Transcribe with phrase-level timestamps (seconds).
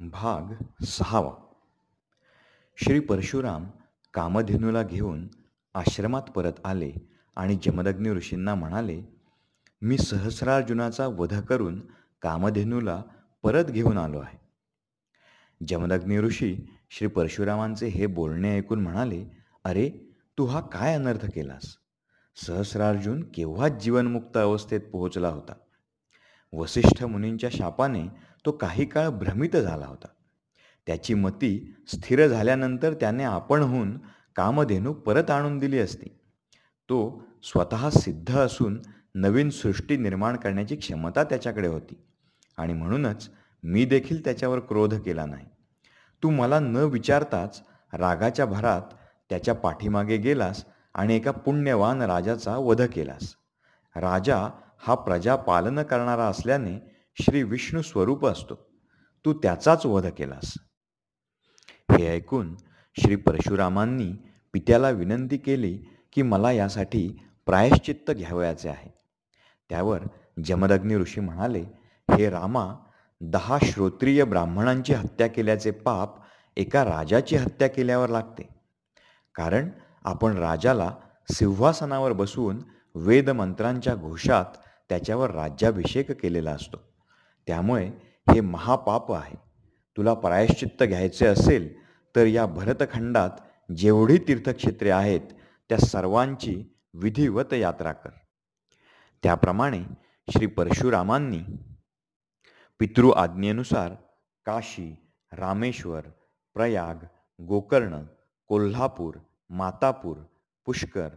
[0.00, 0.52] भाग
[0.84, 1.34] सहावा.
[2.76, 3.66] श्री परशुराम
[4.14, 5.28] कामधेनूला घेऊन
[5.74, 6.92] आश्रमात परत आले
[7.36, 9.02] आणि जमदग्नी ऋषींना म्हणाले
[9.82, 11.80] मी सहस्रार्जुनाचा वध करून
[12.22, 13.02] कामधेनूला
[13.42, 14.38] परत घेऊन आलो आहे.
[15.68, 16.56] जमदग्नी ऋषी
[16.90, 19.24] श्री परशुरामांचे हे बोलणे ऐकून म्हणाले
[19.64, 19.90] अरे
[20.38, 21.76] तू हा काय अनर्थ केलास?
[22.36, 25.54] सहस्रार्जुन केव्हाच जीवनमुक्त अवस्थेत पोहोचला होता?
[26.52, 28.08] वसिष्ठ मुनींच्या शापाने
[28.46, 30.08] तो काही काळ भ्रमित झाला होता.
[30.86, 33.98] त्याची मती स्थिर झाल्यानंतर त्याने आपणहून
[34.36, 36.08] कामधेनू परत आणून दिली असती.
[36.88, 38.80] तो स्वतः सिद्ध असून
[39.14, 42.02] नवीन सृष्टी निर्माण करण्याची क्षमता त्याच्याकडे होती
[42.56, 43.30] आणि म्हणूनच
[43.62, 45.46] मी देखील त्याच्यावर क्रोध केला नाही.
[46.22, 48.82] तू मला न विचारताच रागाच्या भरात
[49.28, 53.34] त्याच्या पाठीमागे गेलास आणि एका पुण्यवान राजाचा वध केलास.
[53.96, 58.54] राजा हा प्रजा पालन करणारा असल्याने श्री विष्णू स्वरूप असतो.
[59.24, 60.54] तू त्याचाच वध केलास.
[61.90, 62.56] हे ऐकून
[63.00, 64.12] श्री परशुरामांनी
[64.52, 65.78] पित्याला विनंती केली
[66.12, 68.94] की मला यासाठी प्रायश्चित्त घ्यावयाचे आहे.
[69.68, 70.00] त्यावर
[70.44, 71.64] जमदग्नी ऋषी म्हणाले
[72.10, 72.74] हे रामा
[73.20, 76.14] दहा श्रोत्रिय ब्राह्मणांची हत्या केल्याचे पाप
[76.56, 78.48] एका राजाची हत्या केल्यावर लागते.
[79.34, 79.70] कारण
[80.04, 80.94] आपण राजाला
[81.32, 82.62] सिंहासनावर बसवून
[82.94, 84.44] वेदमंत्रांच्या घोषात
[84.88, 86.95] त्याच्यावर राज्याभिषेक केलेला असतो.
[87.46, 87.86] त्यामुळे
[88.32, 89.36] हे महापाप आहे.
[89.96, 91.74] तुला प्रायश्चित्त घ्यायचे असेल
[92.16, 93.30] तर या भरतखंडात
[93.76, 95.20] जेवढी तीर्थक्षेत्रे आहेत
[95.68, 98.10] त्या सर्वांची विधिवत यात्रा कर.
[99.22, 99.84] त्याप्रमाणे
[100.28, 101.40] श्री परशुरामांनी
[102.78, 103.94] पितृ आज्ञेनुसार
[104.44, 104.96] काशी
[105.32, 106.02] रामेश्वर
[106.54, 106.94] प्रयाग
[107.42, 108.02] गोकर्ण
[108.46, 109.14] कोल्हापूर
[109.50, 110.16] मातापूर
[110.66, 111.08] पुष्कर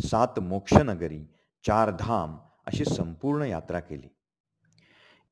[0.00, 1.24] सात मोक्षनगरी
[1.66, 4.08] चार धाम अशी संपूर्ण यात्रा केली.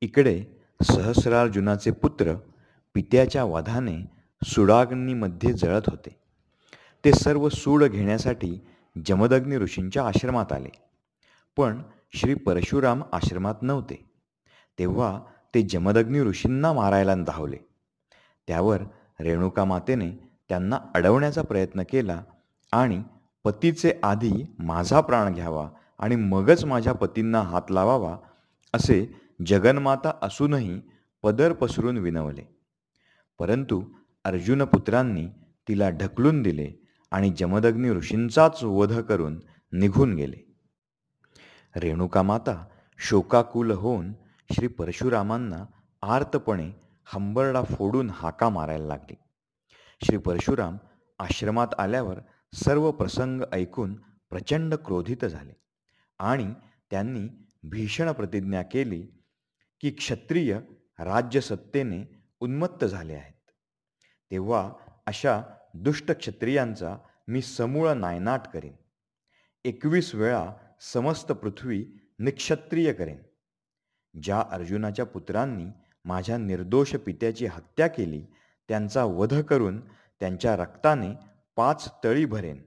[0.01, 0.45] इकडे
[0.81, 2.33] सहस्रार्जुनाचे पुत्र
[2.93, 4.11] पित्याच्या वधाने
[4.45, 6.15] सुडाग्नीमध्ये जळत होते.
[7.05, 8.61] ते सर्व सूड घेण्यासाठी
[9.05, 10.69] जमदग्नी ऋषींच्या आश्रमात आले.
[11.57, 11.81] पण
[12.13, 14.09] श्री परशुराम आश्रमात नव्हते.
[14.79, 15.21] तेव्हा
[15.55, 17.57] ते जमदग्नी ऋषींना मारायला धावले.
[18.47, 18.81] त्यावर
[19.19, 20.11] रेणुका मातेने
[20.49, 22.23] त्यांना अडवण्याचा प्रयत्न केला
[22.71, 23.03] आणि
[23.43, 25.69] पतीचे आधी माझा प्राण घ्यावा
[25.99, 28.17] आणि मगच माझ्या पतींना हात लावावा
[28.73, 30.81] असे जगन्माता असूनही
[31.23, 32.41] पदर पसरून विनवले.
[33.39, 33.83] परंतु
[34.23, 35.27] अर्जुनपुत्रांनी
[35.67, 36.73] तिला ढकलून दिले
[37.11, 39.39] आणि जमदग्नी ऋषींचाच वध करून
[39.71, 40.55] निघून गेले.
[41.75, 42.65] रेणुका माता
[42.99, 44.13] शोकाकुल होऊन
[44.51, 45.65] श्री परशुरामांना
[46.01, 46.71] आर्तपणे
[47.05, 49.15] हंबरडा फोडून हाका मारायला लागली.
[50.03, 50.77] श्री परशुराम
[51.19, 52.19] आश्रमात आल्यावर
[52.53, 53.93] सर्व प्रसंग ऐकून
[54.29, 55.53] प्रचंड क्रोधित झाले
[56.19, 56.53] आणि
[56.91, 57.27] त्यांनी
[57.63, 59.07] भीषण प्रतिज्ञा केली
[59.81, 60.59] की क्षत्रिय
[60.99, 62.03] राज्यसत्तेने
[62.39, 63.51] उन्मत्त झाले आहेत.
[64.31, 64.71] तेव्हा
[65.05, 65.41] अशा
[65.73, 68.73] दुष्ट क्षत्रियांचा मी समूळ नायनाट करेन.
[69.65, 71.85] एकवीस वेळा समस्त पृथ्वी
[72.19, 73.17] निक्षत्रिय करेन.
[74.21, 75.65] ज्या अर्जुनाच्या पुत्रांनी
[76.05, 78.25] माझ्या निर्दोष पित्याची हत्या केली
[78.67, 79.81] त्यांचा वध करून
[80.19, 81.13] त्यांच्या रक्ताने
[81.55, 82.61] पाच तळी भरेन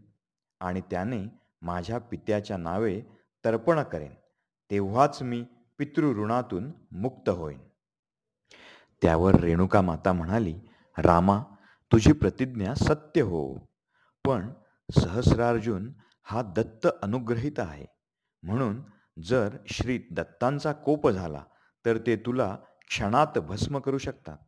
[0.61, 1.25] आणि त्याने
[1.63, 3.03] माझ्या पित्याच्या नावे
[3.45, 4.15] तर्पण करेन.
[4.71, 5.45] तेव्हाच मी
[5.81, 7.59] पितृऋणातून मुक्त होईन.
[9.03, 10.61] त्यावर रेणुका माता म्हणाली
[10.99, 11.39] रामा
[11.93, 13.55] तुझी प्रतिज्ञा सत्य हो.
[14.25, 14.53] पण
[15.01, 15.93] सहस्रार्जुन
[16.23, 17.87] हा दत्त अनुग्रहित आहे.
[18.43, 18.83] म्हणून
[19.23, 21.45] जर श्री दत्तांचा कोप झाला
[21.87, 22.57] तर ते तुला
[22.89, 24.39] क्षणात भस्म करू शकतात.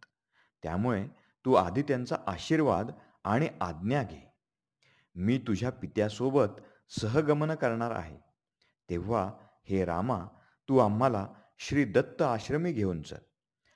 [0.62, 1.09] त्यामुळे
[1.44, 2.91] तू आधी त्यांचा आशीर्वाद
[3.25, 4.32] आणि आज्ञा घे.
[5.14, 6.60] मी तुझ्या पित्यासोबत
[7.00, 8.16] सहगमन करणार आहे.
[8.91, 9.32] तेव्हा
[9.64, 10.20] हे रामा
[10.69, 11.27] तू आम्हाला
[11.59, 13.17] श्री दत्त आश्रमी घेऊन चल.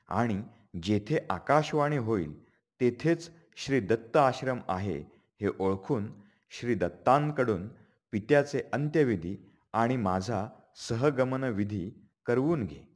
[0.08, 0.42] आणि
[0.82, 2.44] जेथे आकाशवाणी होईल
[2.80, 4.98] तेथेच श्री दत्त आश्रम आहे
[5.40, 6.12] हे ओळखून
[6.50, 7.68] श्री दत्तांकडून
[8.12, 9.36] पित्याचे अंत्यविधी
[9.72, 11.90] आणि माझा सहगमनविधी
[12.26, 12.88] करवून घे.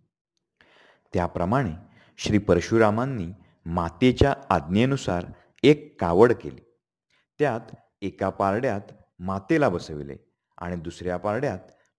[1.12, 1.72] त्याप्रमाणे
[2.16, 3.28] श्री परशुरामांनी
[3.66, 5.24] मातेच्या आज्ञेनुसार
[5.62, 6.60] एक कावड केली.
[7.38, 8.80] त्यात एका पारड्यात
[9.18, 10.16] मातेला बसविले
[10.58, 11.58] आणि दुसऱ्या पारड्यात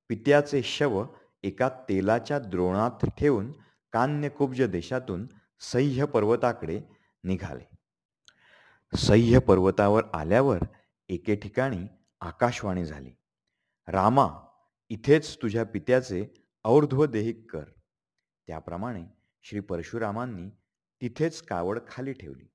[0.10, 1.06] पित्याचे शव
[1.44, 3.54] एका तेलाच्या द्रोणात ठेवून
[3.92, 5.28] कान्यकुब्ज देशातून
[5.60, 6.82] सह्य पर्वताकडे
[7.24, 7.64] निघाले.
[8.98, 10.60] सह्य पर्वतावर आल्यावर
[11.10, 11.88] एके ठिकाणी
[12.22, 13.12] आकाशवाणी झाली.
[13.88, 14.28] रामा
[14.90, 16.28] इथेच तुझ्या पित्याचे
[16.64, 17.64] और्ध्वदेहिक कर.
[18.48, 19.06] त्याप्रमाणे
[19.44, 20.50] श्री परशुरामांनी
[21.02, 22.48] तिथेच कावड खाली ठेवली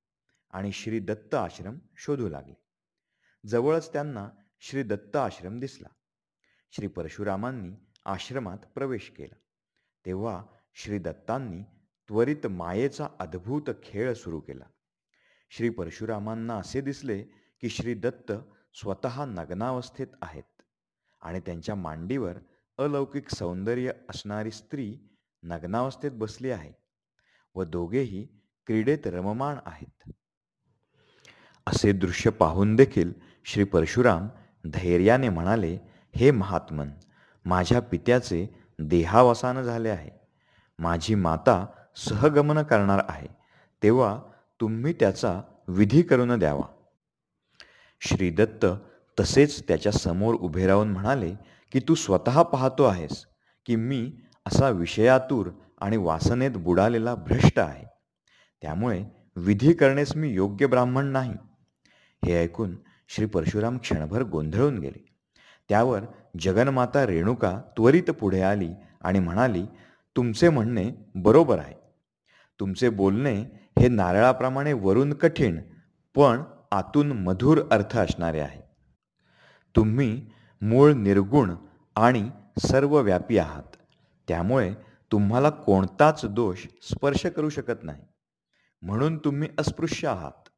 [0.50, 2.54] आणि श्री दत्त आश्रम शोधू लागले.
[3.46, 4.28] जवळच त्यांना
[4.60, 5.88] श्री दत्त आश्रम दिसला.
[6.72, 7.70] श्री परशुरामांनी
[8.06, 9.36] आश्रमात प्रवेश केला.
[10.06, 10.42] तेव्हा
[10.74, 11.62] श्री दत्तांनी
[12.08, 14.64] त्वरित मायेचा अद्भुत खेळ सुरू केला.
[15.50, 17.22] श्री परशुरामांना असे दिसले
[17.60, 18.32] की श्री दत्त
[18.74, 20.62] स्वतः नग्नावस्थेत आहेत
[21.20, 22.38] आणि त्यांच्या मांडीवर
[22.78, 24.98] अलौकिक सौंदर्य असणारी स्त्री
[25.42, 26.72] नग्नावस्थेत बसली आहे
[27.54, 28.26] व दोघेही
[28.66, 30.10] क्रीडेत रममाण आहेत.
[31.66, 33.12] असे दृश्य पाहून देखील
[33.44, 34.28] श्री परशुराम
[34.64, 35.78] धैर्याने म्हणाले
[36.16, 36.90] हे महात्मन
[37.46, 40.10] माझ्या पित्याचे देहावसान झाले आहे.
[40.78, 41.66] माझी माता
[41.96, 43.26] सहगमन करणार आहे.
[43.82, 44.20] तेव्हा
[44.60, 46.74] तुम्ही त्याचा विधी करून द्यावा.
[48.00, 48.66] श्रीदत्त
[49.20, 51.34] तसेच त्याच्यासमोर उभे राहून म्हणाले
[51.72, 53.26] की तू स्वतः पाहतो आहेस
[53.66, 54.12] की मी
[54.46, 55.50] असा विषयातूर
[55.80, 57.84] आणि वासनेत बुडालेला भ्रष्ट आहे.
[58.62, 59.04] त्यामुळे
[59.36, 61.34] विधी करण्यास मी योग्य ब्राह्मण नाही.
[62.24, 62.76] हे ऐकून
[63.08, 65.06] श्री परशुराम क्षणभर गोंधळून गेले.
[65.68, 66.00] त्यावर
[66.38, 69.66] जगन्माता रेणुका त्वरित पुढे आली आणि म्हणाली
[70.16, 71.74] तुमचे म्हणणे बरोबर आहे.
[72.60, 73.40] तुमचे बोलणे
[73.78, 75.60] हे नारळाप्रमाणे वरून कठीण
[76.14, 76.42] पण
[76.72, 78.62] आतून मधुर अर्थ असणारे आहे.
[79.76, 80.26] तुम्ही
[80.62, 81.54] मूळ निर्गुण
[81.96, 83.76] आणि सर्वव्यापी आहात.
[84.28, 84.74] त्यामुळे
[85.12, 88.02] तुम्हाला कोणताच दोष स्पर्श करू शकत नाही.
[88.82, 90.48] म्हणून तुम्ही अस्पृश्य आहात.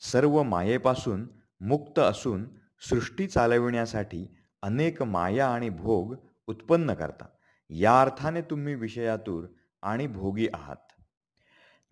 [0.00, 1.28] सर्व मायेपासून
[1.60, 2.44] मुक्त असून
[2.80, 6.14] सृष्टी चालविण्यासाठी अनेक माया आणि भोग
[6.46, 7.24] उत्पन्न करता
[7.70, 9.44] या अर्थाने तुम्ही विषयातूर
[9.82, 10.76] आणि भोगी आहात.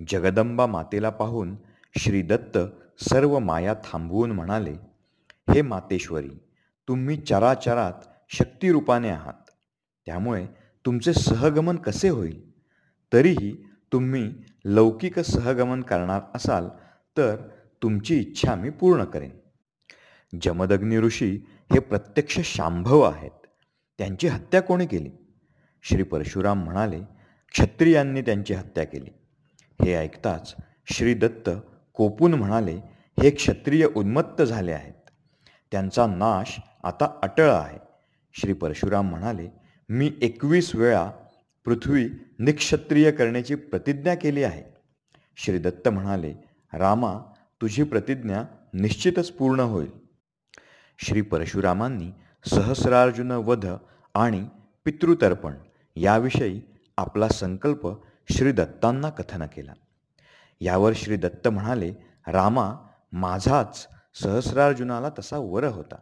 [0.08, 1.56] जगदंबा मातेला पाहून
[1.98, 2.58] श्रीदत्त
[3.04, 4.74] सर्व माया थांबवून म्हणाले
[5.50, 6.30] हे मातेश्वरी
[6.88, 7.92] तुम्ही चराचरात
[8.28, 9.50] शक्तिरूपाने आहात.
[10.06, 10.46] त्यामुळे
[10.86, 12.52] तुमचे सहगमन कसे होईल?
[13.12, 16.68] तरीही तुम्ही लौकिक सहगमन करणार असाल
[17.16, 17.36] तर
[17.82, 19.30] तुमची इच्छा मी पूर्ण करेन.
[20.42, 21.36] जमदग्नी ऋषी
[21.72, 23.30] हे प्रत्यक्ष शांभव आहेत.
[23.98, 25.10] त्यांची हत्या कोणी केली?
[25.82, 27.00] श्री परशुराम म्हणाले
[27.52, 29.10] क्षत्रियांनी त्यांची हत्या केली.
[29.84, 30.54] हे ऐकताच
[30.86, 31.50] श्री दत्त
[31.94, 32.76] कोपून म्हणाले
[33.22, 35.10] हे क्षत्रिय उन्मत्त झाले आहेत.
[35.72, 37.78] त्यांचा नाश आता अटळ आहे.
[38.32, 39.48] श्री परशुराम म्हणाले
[39.88, 41.10] मी एकवीस वेळा
[41.64, 42.08] पृथ्वी
[42.38, 44.62] निक्षत्रिय करण्याची प्रतिज्ञा केली आहे.
[45.36, 46.34] श्री दत्त म्हणाले
[46.74, 47.18] रामा
[47.62, 48.42] तुझी प्रतिज्ञा
[48.74, 50.07] निश्चितच पूर्ण होईल.
[51.00, 52.12] श्री परशुरामांनी
[52.44, 53.66] सहस्रार्जुन वध
[54.14, 54.48] आणि
[54.84, 55.54] पितृतर्पण
[55.96, 56.62] याविषयी
[56.96, 57.88] आपला संकल्प
[58.30, 59.72] श्री दत्तांना कथन केला.
[60.60, 61.94] यावर श्री दत्त म्हणाले
[62.28, 62.74] रामा
[63.12, 63.88] माझाच
[64.22, 65.96] सहस्रार्जुनाला तसा वर होता.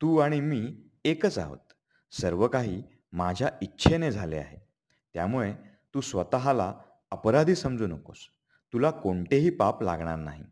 [0.00, 1.72] तू आणि मी एकच आहोत.
[2.10, 2.82] सर्व काही
[3.12, 4.66] माझ्या इच्छेने झाले आहे.
[5.14, 5.52] त्यामुळे
[5.94, 6.74] तू स्वतःला
[7.10, 8.18] अपराधी समजू नकोस.
[8.72, 10.44] तुला कोणतेही पाप लागणार नाही.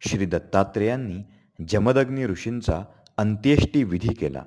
[0.00, 1.22] श्री दत्तात्रेयांनी
[1.66, 2.84] जमदग्नी ऋषींचा
[3.16, 4.44] अंत्येष्टी विधी केला.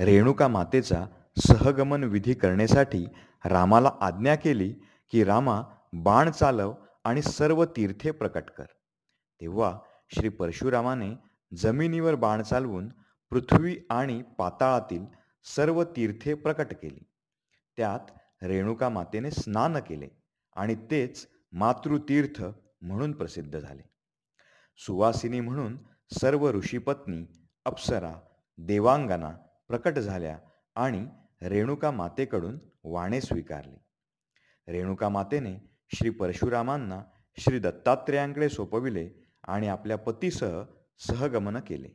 [0.00, 1.06] रेणुका मातेचा
[1.36, 3.06] सहगमन विधी करण्यासाठी
[3.44, 4.74] रामाला आज्ञा केली
[5.10, 5.62] की रामा
[5.92, 6.74] बाण चालव
[7.04, 8.64] आणि सर्व तीर्थे प्रकट कर.
[9.40, 9.78] तेव्हा
[10.14, 11.14] श्री परशुरामाने
[11.56, 12.88] जमिनीवर बाण चालवून
[13.30, 15.04] पृथ्वी आणि पाताळातील
[15.44, 17.04] सर्व तीर्थे प्रकट केली.
[17.76, 18.10] त्यात
[18.44, 20.08] रेणुका मातेने स्नान केले
[20.56, 22.44] आणि तेच मातृतीर्थ
[22.82, 23.82] म्हणून प्रसिद्ध झाले.
[24.76, 25.78] सुवासिनी म्हणून
[26.12, 27.24] सर्व ऋषीपत्नी
[27.64, 28.14] अप्सरा
[28.58, 29.30] देवांगना
[29.68, 30.38] प्रकट झाल्या
[30.74, 31.06] आणि
[31.42, 33.84] रेणुका मातेकडून वाणे स्वीकारले.
[34.72, 37.00] रेणुका मातेने श्री परशुरामांना
[37.38, 39.10] श्री दत्तात्रेयांकडे सोपविले
[39.44, 40.62] आणि आपल्या पतीसह
[40.98, 41.88] सहगमन केले.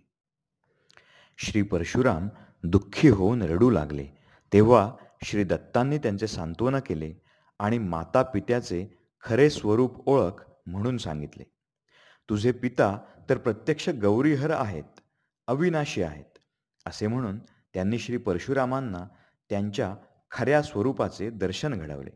[1.37, 2.29] श्री परशुराम
[2.63, 4.07] दुःखी होऊन रडू लागले.
[4.53, 7.13] तेव्हा श्री दत्तांनी त्यांचे सांत्वन केले
[7.59, 11.43] आणि माता पित्याचे खरे स्वरूप ओळख म्हणून सांगितले.
[12.29, 14.99] तुझे पिता तर प्रत्यक्ष गौरीहर आहेत
[15.47, 16.37] अविनाशी आहेत
[16.85, 17.39] असे म्हणून
[17.73, 19.07] त्यांनी श्री परशुरामांना
[19.49, 19.95] त्यांच्या
[20.31, 22.09] खऱ्या स्वरूपाचे दर्शन घडवले.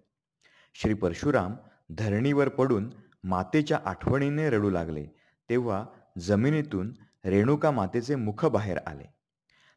[0.73, 1.55] श्री परशुराम
[1.89, 2.89] धरणीवर पडून
[3.23, 5.05] मातेच्या आठवणीने रडू लागले
[5.49, 5.85] तेव्हा
[6.19, 6.93] जमिनीतून
[7.25, 9.13] रेणुका मातेचे मुख बाहेर आले.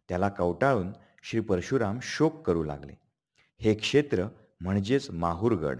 [0.09, 2.93] त्याला कवटाळून श्री परशुराम शोक करू लागले.
[3.61, 4.27] हे क्षेत्र
[4.61, 5.79] म्हणजेच माहूरगड.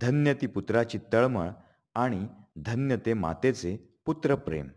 [0.00, 1.48] धन्य ती पुत्राची तळमळ
[1.94, 2.26] आणि
[2.56, 4.68] धन्य ते मातेचे पुत्रप्रेम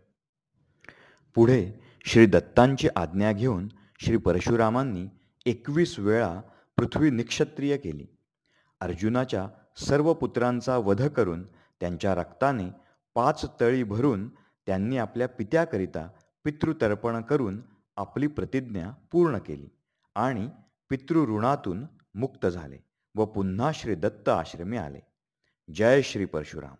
[1.34, 1.72] पुढे
[2.04, 3.68] श्री दत्तांची आज्ञा घेऊन
[4.00, 5.06] श्री परशुरामांनी
[5.46, 6.40] एकवीस वेळा
[6.76, 8.06] पृथ्वी निक्षत्रिय केली.
[8.80, 11.46] अर्जुनाच्या सर्व पुत्रांचा वध करून
[11.80, 12.68] त्यांच्या रक्ताने
[13.14, 14.28] पाच तळी भरून
[14.66, 16.08] त्यांनी आपल्या पित्याकरिता
[16.44, 17.62] पितृतर्पण करून
[17.96, 19.68] आपली प्रतिज्ञा पूर्ण केली
[20.14, 20.48] आणि
[20.90, 22.78] पितृऋणातून मुक्त झाले
[23.14, 25.00] व पुन्हा श्री दत्त आश्रमी आले.
[25.74, 26.74] जय श्री परशुराम.